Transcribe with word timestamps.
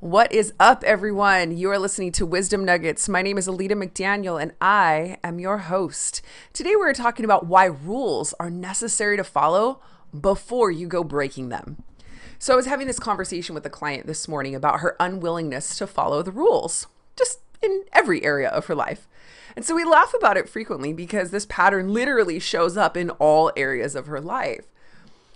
What 0.00 0.30
is 0.30 0.52
up, 0.60 0.84
everyone? 0.84 1.56
You 1.56 1.72
are 1.72 1.78
listening 1.78 2.12
to 2.12 2.24
Wisdom 2.24 2.64
Nuggets. 2.64 3.08
My 3.08 3.20
name 3.20 3.36
is 3.36 3.48
Alita 3.48 3.72
McDaniel, 3.72 4.40
and 4.40 4.52
I 4.60 5.18
am 5.24 5.40
your 5.40 5.58
host. 5.58 6.22
Today, 6.52 6.76
we're 6.76 6.94
talking 6.94 7.24
about 7.24 7.46
why 7.46 7.64
rules 7.64 8.32
are 8.38 8.48
necessary 8.48 9.16
to 9.16 9.24
follow 9.24 9.80
before 10.18 10.70
you 10.70 10.86
go 10.86 11.02
breaking 11.02 11.48
them. 11.48 11.82
So, 12.38 12.52
I 12.52 12.56
was 12.56 12.66
having 12.66 12.86
this 12.86 13.00
conversation 13.00 13.56
with 13.56 13.66
a 13.66 13.70
client 13.70 14.06
this 14.06 14.28
morning 14.28 14.54
about 14.54 14.78
her 14.78 14.94
unwillingness 15.00 15.76
to 15.78 15.86
follow 15.88 16.22
the 16.22 16.30
rules, 16.30 16.86
just 17.16 17.40
in 17.60 17.82
every 17.92 18.22
area 18.22 18.50
of 18.50 18.66
her 18.66 18.76
life. 18.76 19.08
And 19.56 19.64
so 19.64 19.74
we 19.74 19.84
laugh 19.84 20.14
about 20.14 20.36
it 20.36 20.48
frequently 20.48 20.92
because 20.92 21.32
this 21.32 21.46
pattern 21.46 21.92
literally 21.92 22.38
shows 22.38 22.76
up 22.76 22.96
in 22.96 23.10
all 23.10 23.50
areas 23.56 23.96
of 23.96 24.06
her 24.06 24.20
life. 24.20 24.66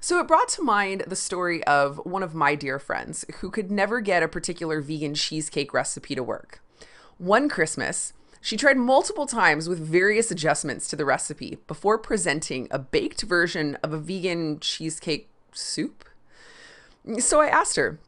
So 0.00 0.20
it 0.20 0.28
brought 0.28 0.48
to 0.50 0.62
mind 0.62 1.04
the 1.08 1.16
story 1.16 1.64
of 1.64 1.98
one 2.04 2.22
of 2.22 2.34
my 2.34 2.54
dear 2.54 2.78
friends 2.78 3.24
who 3.40 3.50
could 3.50 3.70
never 3.70 4.00
get 4.00 4.22
a 4.22 4.28
particular 4.28 4.80
vegan 4.80 5.14
cheesecake 5.14 5.74
recipe 5.74 6.14
to 6.14 6.22
work. 6.22 6.60
One 7.18 7.48
Christmas, 7.48 8.12
she 8.40 8.56
tried 8.56 8.76
multiple 8.76 9.26
times 9.26 9.68
with 9.68 9.80
various 9.80 10.30
adjustments 10.30 10.86
to 10.88 10.96
the 10.96 11.04
recipe 11.04 11.58
before 11.66 11.98
presenting 11.98 12.68
a 12.70 12.78
baked 12.78 13.22
version 13.22 13.76
of 13.82 13.92
a 13.92 13.98
vegan 13.98 14.60
cheesecake 14.60 15.28
soup. 15.52 16.04
So 17.18 17.40
I 17.40 17.48
asked 17.48 17.74
her, 17.74 17.98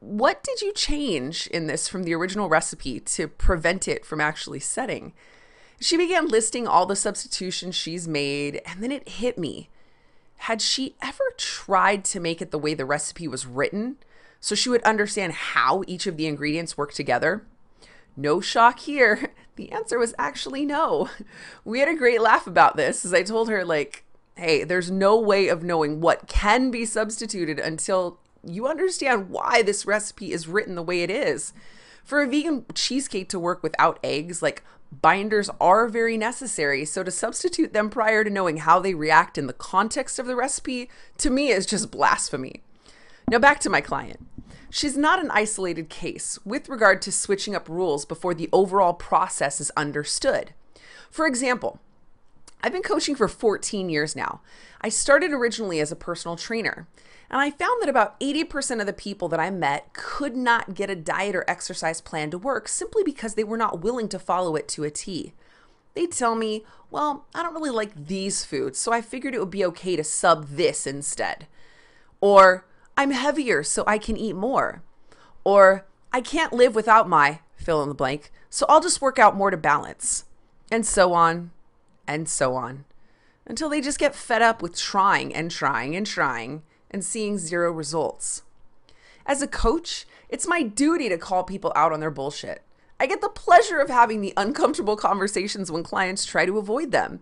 What 0.00 0.44
did 0.44 0.60
you 0.60 0.74
change 0.74 1.46
in 1.46 1.68
this 1.68 1.88
from 1.88 2.02
the 2.02 2.14
original 2.14 2.50
recipe 2.50 3.00
to 3.00 3.28
prevent 3.28 3.88
it 3.88 4.04
from 4.04 4.20
actually 4.20 4.60
setting? 4.60 5.14
She 5.80 5.96
began 5.96 6.28
listing 6.28 6.68
all 6.68 6.84
the 6.84 6.96
substitutions 6.96 7.74
she's 7.74 8.06
made, 8.06 8.60
and 8.66 8.82
then 8.82 8.92
it 8.92 9.08
hit 9.08 9.38
me 9.38 9.70
had 10.38 10.62
she 10.62 10.96
ever 11.02 11.24
tried 11.36 12.04
to 12.06 12.20
make 12.20 12.40
it 12.40 12.50
the 12.50 12.58
way 12.58 12.74
the 12.74 12.84
recipe 12.84 13.28
was 13.28 13.46
written 13.46 13.96
so 14.40 14.54
she 14.54 14.68
would 14.68 14.82
understand 14.82 15.32
how 15.32 15.82
each 15.86 16.06
of 16.06 16.16
the 16.16 16.26
ingredients 16.26 16.78
work 16.78 16.92
together? 16.92 17.44
No 18.16 18.40
shock 18.40 18.80
here. 18.80 19.32
The 19.58 19.72
answer 19.72 19.98
was 19.98 20.14
actually 20.20 20.64
no. 20.64 21.10
We 21.64 21.80
had 21.80 21.88
a 21.88 21.96
great 21.96 22.20
laugh 22.20 22.46
about 22.46 22.76
this 22.76 23.04
as 23.04 23.12
I 23.12 23.24
told 23.24 23.48
her, 23.48 23.64
like, 23.64 24.04
hey, 24.36 24.62
there's 24.62 24.88
no 24.88 25.18
way 25.18 25.48
of 25.48 25.64
knowing 25.64 26.00
what 26.00 26.28
can 26.28 26.70
be 26.70 26.84
substituted 26.84 27.58
until 27.58 28.20
you 28.44 28.68
understand 28.68 29.30
why 29.30 29.62
this 29.62 29.84
recipe 29.84 30.30
is 30.30 30.46
written 30.46 30.76
the 30.76 30.82
way 30.84 31.02
it 31.02 31.10
is. 31.10 31.52
For 32.08 32.22
a 32.22 32.26
vegan 32.26 32.64
cheesecake 32.72 33.28
to 33.28 33.38
work 33.38 33.62
without 33.62 33.98
eggs, 34.02 34.40
like 34.40 34.64
Binders 34.90 35.50
are 35.60 35.86
very 35.88 36.16
necessary, 36.16 36.86
so 36.86 37.02
to 37.02 37.10
substitute 37.10 37.74
them 37.74 37.90
prior 37.90 38.24
to 38.24 38.30
knowing 38.30 38.56
how 38.56 38.80
they 38.80 38.94
react 38.94 39.36
in 39.36 39.46
the 39.46 39.52
context 39.52 40.18
of 40.18 40.24
the 40.24 40.34
recipe, 40.34 40.88
to 41.18 41.28
me, 41.28 41.50
is 41.50 41.66
just 41.66 41.90
blasphemy. 41.90 42.62
Now, 43.30 43.38
back 43.38 43.60
to 43.60 43.68
my 43.68 43.82
client. 43.82 44.26
She's 44.70 44.96
not 44.96 45.22
an 45.22 45.30
isolated 45.32 45.90
case 45.90 46.38
with 46.46 46.70
regard 46.70 47.02
to 47.02 47.12
switching 47.12 47.54
up 47.54 47.68
rules 47.68 48.06
before 48.06 48.32
the 48.32 48.48
overall 48.54 48.94
process 48.94 49.60
is 49.60 49.70
understood. 49.76 50.54
For 51.10 51.26
example, 51.26 51.78
I've 52.62 52.72
been 52.72 52.80
coaching 52.80 53.16
for 53.16 53.28
14 53.28 53.90
years 53.90 54.16
now. 54.16 54.40
I 54.80 54.88
started 54.88 55.32
originally 55.32 55.78
as 55.78 55.92
a 55.92 55.96
personal 55.96 56.36
trainer, 56.36 56.88
and 57.30 57.40
I 57.40 57.50
found 57.50 57.82
that 57.82 57.90
about 57.90 58.18
80% 58.20 58.80
of 58.80 58.86
the 58.86 58.92
people 58.92 59.28
that 59.28 59.40
I 59.40 59.50
met 59.50 59.92
could 59.92 60.34
not 60.34 60.74
get 60.74 60.88
a 60.88 60.96
diet 60.96 61.36
or 61.36 61.44
exercise 61.48 62.00
plan 62.00 62.30
to 62.30 62.38
work 62.38 62.68
simply 62.68 63.02
because 63.02 63.34
they 63.34 63.44
were 63.44 63.58
not 63.58 63.80
willing 63.80 64.08
to 64.08 64.18
follow 64.18 64.56
it 64.56 64.66
to 64.68 64.84
a 64.84 64.90
T. 64.90 65.34
They'd 65.94 66.12
tell 66.12 66.34
me, 66.34 66.64
well, 66.90 67.26
I 67.34 67.42
don't 67.42 67.54
really 67.54 67.70
like 67.70 68.06
these 68.06 68.44
foods, 68.44 68.78
so 68.78 68.92
I 68.92 69.02
figured 69.02 69.34
it 69.34 69.40
would 69.40 69.50
be 69.50 69.64
okay 69.66 69.94
to 69.96 70.04
sub 70.04 70.48
this 70.48 70.86
instead. 70.86 71.46
Or, 72.20 72.64
I'm 72.96 73.10
heavier, 73.10 73.62
so 73.62 73.84
I 73.86 73.98
can 73.98 74.16
eat 74.16 74.34
more. 74.34 74.82
Or, 75.44 75.86
I 76.12 76.20
can't 76.22 76.52
live 76.52 76.74
without 76.74 77.08
my 77.08 77.40
fill 77.56 77.82
in 77.82 77.90
the 77.90 77.94
blank, 77.94 78.32
so 78.48 78.64
I'll 78.68 78.80
just 78.80 79.02
work 79.02 79.18
out 79.18 79.36
more 79.36 79.50
to 79.50 79.56
balance. 79.56 80.24
And 80.70 80.86
so 80.86 81.12
on, 81.12 81.50
and 82.06 82.28
so 82.28 82.54
on. 82.54 82.84
Until 83.46 83.68
they 83.68 83.80
just 83.80 83.98
get 83.98 84.14
fed 84.14 84.40
up 84.40 84.62
with 84.62 84.78
trying 84.78 85.34
and 85.34 85.50
trying 85.50 85.94
and 85.94 86.06
trying 86.06 86.62
and 86.90 87.04
seeing 87.04 87.38
zero 87.38 87.70
results. 87.70 88.42
As 89.26 89.42
a 89.42 89.46
coach, 89.46 90.06
it's 90.28 90.46
my 90.46 90.62
duty 90.62 91.08
to 91.08 91.18
call 91.18 91.44
people 91.44 91.72
out 91.76 91.92
on 91.92 92.00
their 92.00 92.10
bullshit. 92.10 92.62
I 93.00 93.06
get 93.06 93.20
the 93.20 93.28
pleasure 93.28 93.78
of 93.78 93.90
having 93.90 94.20
the 94.20 94.32
uncomfortable 94.36 94.96
conversations 95.08 95.70
when 95.70 95.82
clients 95.82 96.24
try 96.24 96.46
to 96.46 96.58
avoid 96.58 96.90
them. 96.90 97.20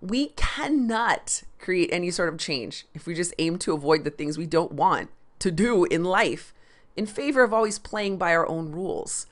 We 0.00 0.28
cannot 0.36 1.42
create 1.58 1.88
any 1.92 2.10
sort 2.10 2.28
of 2.28 2.38
change 2.38 2.86
if 2.94 3.06
we 3.06 3.14
just 3.14 3.34
aim 3.38 3.58
to 3.60 3.72
avoid 3.72 4.04
the 4.04 4.10
things 4.10 4.36
we 4.36 4.46
don't 4.46 4.72
want 4.72 5.08
to 5.38 5.50
do 5.50 5.84
in 5.84 6.04
life 6.04 6.52
in 6.96 7.06
favor 7.06 7.42
of 7.42 7.52
always 7.52 7.78
playing 7.78 8.16
by 8.16 8.34
our 8.34 8.48
own 8.48 8.72
rules. 8.72 9.26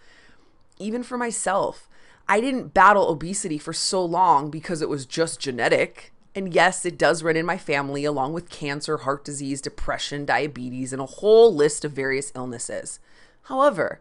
Even 0.78 1.02
for 1.02 1.16
myself, 1.16 1.88
I 2.28 2.40
didn't 2.40 2.74
battle 2.74 3.08
obesity 3.08 3.58
for 3.58 3.72
so 3.72 4.04
long 4.04 4.50
because 4.50 4.82
it 4.82 4.88
was 4.88 5.06
just 5.06 5.40
genetic. 5.40 6.12
And 6.34 6.52
yes, 6.52 6.84
it 6.84 6.98
does 6.98 7.22
run 7.22 7.36
in 7.36 7.46
my 7.46 7.56
family, 7.56 8.04
along 8.04 8.32
with 8.32 8.50
cancer, 8.50 8.98
heart 8.98 9.24
disease, 9.24 9.60
depression, 9.60 10.24
diabetes, 10.24 10.92
and 10.92 11.00
a 11.00 11.06
whole 11.06 11.54
list 11.54 11.84
of 11.84 11.92
various 11.92 12.32
illnesses. 12.34 12.98
However, 13.42 14.00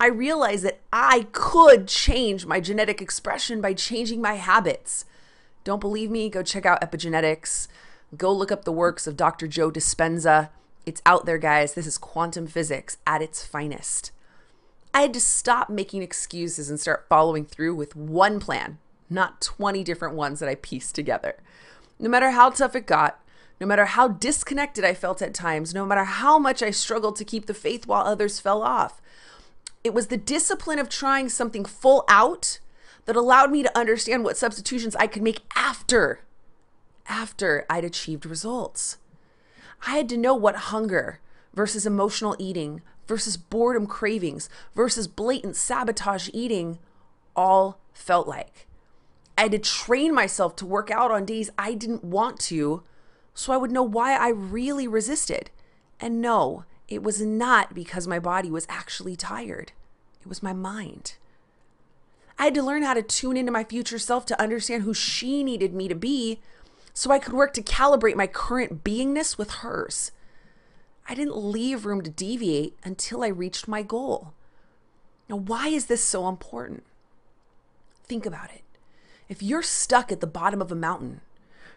I 0.00 0.06
realized 0.06 0.64
that 0.64 0.80
I 0.92 1.26
could 1.32 1.88
change 1.88 2.46
my 2.46 2.60
genetic 2.60 3.02
expression 3.02 3.60
by 3.60 3.74
changing 3.74 4.22
my 4.22 4.34
habits. 4.34 5.04
Don't 5.64 5.80
believe 5.80 6.10
me? 6.10 6.30
Go 6.30 6.42
check 6.42 6.64
out 6.64 6.80
epigenetics. 6.80 7.68
Go 8.16 8.32
look 8.32 8.50
up 8.50 8.64
the 8.64 8.72
works 8.72 9.06
of 9.06 9.16
Dr. 9.16 9.46
Joe 9.46 9.70
Dispenza. 9.70 10.48
It's 10.86 11.02
out 11.04 11.26
there, 11.26 11.36
guys. 11.36 11.74
This 11.74 11.86
is 11.86 11.98
quantum 11.98 12.46
physics 12.46 12.96
at 13.06 13.20
its 13.20 13.44
finest. 13.44 14.12
I 14.94 15.02
had 15.02 15.12
to 15.14 15.20
stop 15.20 15.68
making 15.68 16.02
excuses 16.02 16.70
and 16.70 16.80
start 16.80 17.06
following 17.08 17.44
through 17.44 17.74
with 17.74 17.94
one 17.94 18.40
plan, 18.40 18.78
not 19.10 19.40
20 19.40 19.84
different 19.84 20.14
ones 20.14 20.40
that 20.40 20.48
I 20.48 20.54
pieced 20.54 20.94
together. 20.94 21.36
No 21.98 22.08
matter 22.08 22.30
how 22.30 22.50
tough 22.50 22.76
it 22.76 22.86
got, 22.86 23.20
no 23.60 23.66
matter 23.66 23.86
how 23.86 24.08
disconnected 24.08 24.84
I 24.84 24.94
felt 24.94 25.20
at 25.20 25.34
times, 25.34 25.74
no 25.74 25.84
matter 25.84 26.04
how 26.04 26.38
much 26.38 26.62
I 26.62 26.70
struggled 26.70 27.16
to 27.16 27.24
keep 27.24 27.46
the 27.46 27.54
faith 27.54 27.86
while 27.86 28.06
others 28.06 28.38
fell 28.38 28.62
off, 28.62 29.00
it 29.82 29.94
was 29.94 30.08
the 30.08 30.16
discipline 30.16 30.78
of 30.78 30.88
trying 30.88 31.28
something 31.28 31.64
full 31.64 32.04
out 32.08 32.60
that 33.06 33.16
allowed 33.16 33.50
me 33.50 33.62
to 33.62 33.78
understand 33.78 34.22
what 34.22 34.36
substitutions 34.36 34.94
I 34.96 35.06
could 35.06 35.22
make 35.22 35.40
after 35.56 36.20
after 37.08 37.64
I'd 37.70 37.84
achieved 37.84 38.26
results. 38.26 38.98
I 39.86 39.96
had 39.96 40.08
to 40.10 40.16
know 40.16 40.34
what 40.34 40.56
hunger 40.56 41.20
versus 41.54 41.86
emotional 41.86 42.36
eating 42.38 42.82
versus 43.06 43.36
boredom 43.36 43.86
cravings 43.86 44.50
versus 44.74 45.08
blatant 45.08 45.56
sabotage 45.56 46.28
eating 46.32 46.78
all 47.34 47.80
felt 47.92 48.28
like. 48.28 48.67
I 49.38 49.42
had 49.42 49.52
to 49.52 49.58
train 49.60 50.12
myself 50.12 50.56
to 50.56 50.66
work 50.66 50.90
out 50.90 51.12
on 51.12 51.24
days 51.24 51.48
I 51.56 51.74
didn't 51.74 52.02
want 52.02 52.40
to 52.40 52.82
so 53.34 53.52
I 53.52 53.56
would 53.56 53.70
know 53.70 53.84
why 53.84 54.16
I 54.16 54.30
really 54.30 54.88
resisted. 54.88 55.52
And 56.00 56.20
no, 56.20 56.64
it 56.88 57.04
was 57.04 57.20
not 57.20 57.72
because 57.72 58.08
my 58.08 58.18
body 58.18 58.50
was 58.50 58.66
actually 58.68 59.14
tired, 59.14 59.70
it 60.20 60.26
was 60.26 60.42
my 60.42 60.52
mind. 60.52 61.14
I 62.36 62.46
had 62.46 62.54
to 62.54 62.64
learn 62.64 62.82
how 62.82 62.94
to 62.94 63.02
tune 63.02 63.36
into 63.36 63.52
my 63.52 63.62
future 63.62 64.00
self 64.00 64.26
to 64.26 64.42
understand 64.42 64.82
who 64.82 64.92
she 64.92 65.44
needed 65.44 65.72
me 65.72 65.86
to 65.86 65.94
be 65.94 66.40
so 66.92 67.12
I 67.12 67.20
could 67.20 67.32
work 67.32 67.54
to 67.54 67.62
calibrate 67.62 68.16
my 68.16 68.26
current 68.26 68.82
beingness 68.82 69.38
with 69.38 69.50
hers. 69.50 70.10
I 71.08 71.14
didn't 71.14 71.36
leave 71.36 71.86
room 71.86 72.02
to 72.02 72.10
deviate 72.10 72.76
until 72.82 73.22
I 73.22 73.28
reached 73.28 73.68
my 73.68 73.82
goal. 73.82 74.32
Now, 75.28 75.36
why 75.36 75.68
is 75.68 75.86
this 75.86 76.02
so 76.02 76.28
important? 76.28 76.82
Think 78.02 78.26
about 78.26 78.50
it. 78.50 78.62
If 79.28 79.42
you're 79.42 79.62
stuck 79.62 80.10
at 80.10 80.20
the 80.20 80.26
bottom 80.26 80.62
of 80.62 80.72
a 80.72 80.76
mountain, 80.76 81.20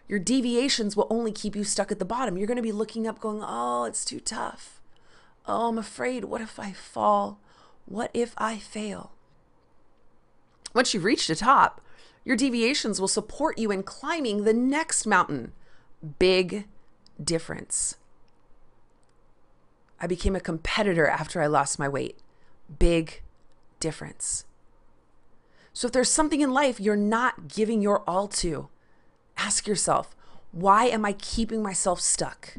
your 0.08 0.18
deviations 0.18 0.96
will 0.96 1.06
only 1.10 1.32
keep 1.32 1.54
you 1.54 1.64
stuck 1.64 1.92
at 1.92 1.98
the 1.98 2.04
bottom. 2.04 2.36
You're 2.36 2.46
going 2.46 2.56
to 2.56 2.62
be 2.62 2.72
looking 2.72 3.06
up, 3.06 3.20
going, 3.20 3.42
Oh, 3.42 3.84
it's 3.84 4.04
too 4.04 4.20
tough. 4.20 4.80
Oh, 5.46 5.68
I'm 5.68 5.78
afraid. 5.78 6.24
What 6.24 6.40
if 6.40 6.58
I 6.58 6.72
fall? 6.72 7.38
What 7.86 8.10
if 8.14 8.34
I 8.38 8.58
fail? 8.58 9.12
Once 10.74 10.94
you've 10.94 11.04
reached 11.04 11.28
the 11.28 11.34
top, 11.34 11.80
your 12.24 12.36
deviations 12.36 13.00
will 13.00 13.08
support 13.08 13.58
you 13.58 13.70
in 13.70 13.82
climbing 13.82 14.44
the 14.44 14.54
next 14.54 15.06
mountain. 15.06 15.52
Big 16.18 16.66
difference. 17.22 17.96
I 20.00 20.06
became 20.06 20.34
a 20.34 20.40
competitor 20.40 21.06
after 21.06 21.42
I 21.42 21.46
lost 21.46 21.78
my 21.78 21.88
weight. 21.88 22.18
Big 22.78 23.22
difference. 23.80 24.44
So 25.72 25.86
if 25.86 25.92
there's 25.92 26.10
something 26.10 26.40
in 26.40 26.52
life 26.52 26.80
you're 26.80 26.96
not 26.96 27.48
giving 27.48 27.80
your 27.82 28.02
all 28.06 28.28
to, 28.28 28.68
ask 29.36 29.66
yourself, 29.66 30.14
why 30.52 30.86
am 30.86 31.04
I 31.04 31.14
keeping 31.14 31.62
myself 31.62 32.00
stuck? 32.00 32.56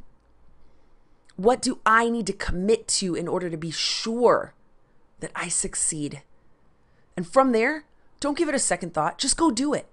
What 1.35 1.61
do 1.61 1.79
I 1.85 2.09
need 2.09 2.27
to 2.27 2.33
commit 2.33 2.87
to 2.89 3.15
in 3.15 3.27
order 3.27 3.49
to 3.49 3.57
be 3.57 3.71
sure 3.71 4.53
that 5.19 5.31
I 5.35 5.47
succeed? 5.47 6.21
And 7.15 7.27
from 7.27 7.51
there, 7.51 7.85
don't 8.19 8.37
give 8.37 8.49
it 8.49 8.55
a 8.55 8.59
second 8.59 8.93
thought, 8.93 9.17
just 9.17 9.37
go 9.37 9.51
do 9.51 9.73
it. 9.73 9.87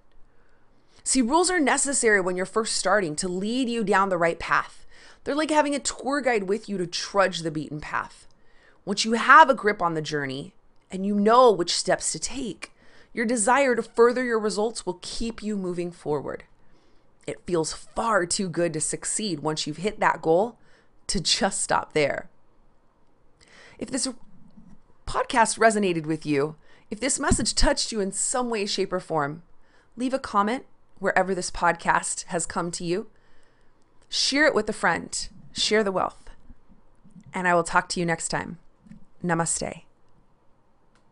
See, 1.02 1.22
rules 1.22 1.50
are 1.50 1.60
necessary 1.60 2.20
when 2.20 2.36
you're 2.36 2.46
first 2.46 2.76
starting 2.76 3.16
to 3.16 3.28
lead 3.28 3.68
you 3.68 3.84
down 3.84 4.08
the 4.08 4.18
right 4.18 4.38
path. 4.38 4.86
They're 5.24 5.34
like 5.34 5.50
having 5.50 5.74
a 5.74 5.80
tour 5.80 6.20
guide 6.20 6.44
with 6.44 6.68
you 6.68 6.78
to 6.78 6.86
trudge 6.86 7.40
the 7.40 7.50
beaten 7.50 7.80
path. 7.80 8.26
Once 8.84 9.04
you 9.04 9.12
have 9.12 9.50
a 9.50 9.54
grip 9.54 9.82
on 9.82 9.94
the 9.94 10.02
journey 10.02 10.54
and 10.90 11.06
you 11.06 11.14
know 11.14 11.50
which 11.50 11.74
steps 11.76 12.12
to 12.12 12.18
take, 12.18 12.72
your 13.12 13.26
desire 13.26 13.74
to 13.74 13.82
further 13.82 14.24
your 14.24 14.38
results 14.38 14.86
will 14.86 14.98
keep 15.02 15.42
you 15.42 15.56
moving 15.56 15.90
forward. 15.90 16.44
It 17.26 17.46
feels 17.46 17.72
far 17.72 18.26
too 18.26 18.48
good 18.48 18.72
to 18.72 18.80
succeed 18.80 19.40
once 19.40 19.66
you've 19.66 19.78
hit 19.78 20.00
that 20.00 20.22
goal 20.22 20.58
to 21.08 21.20
just 21.20 21.62
stop 21.62 21.92
there. 21.92 22.28
If 23.78 23.90
this 23.90 24.08
podcast 25.06 25.58
resonated 25.58 26.06
with 26.06 26.24
you, 26.24 26.56
if 26.90 27.00
this 27.00 27.18
message 27.18 27.54
touched 27.54 27.92
you 27.92 28.00
in 28.00 28.12
some 28.12 28.50
way, 28.50 28.66
shape, 28.66 28.92
or 28.92 29.00
form, 29.00 29.42
leave 29.96 30.14
a 30.14 30.18
comment 30.18 30.64
wherever 30.98 31.34
this 31.34 31.50
podcast 31.50 32.24
has 32.26 32.46
come 32.46 32.70
to 32.72 32.84
you. 32.84 33.08
Share 34.08 34.46
it 34.46 34.54
with 34.54 34.68
a 34.68 34.72
friend. 34.72 35.28
Share 35.52 35.82
the 35.82 35.92
wealth. 35.92 36.30
And 37.32 37.46
I 37.46 37.54
will 37.54 37.64
talk 37.64 37.88
to 37.90 38.00
you 38.00 38.06
next 38.06 38.28
time. 38.28 38.58
Namaste. 39.24 39.82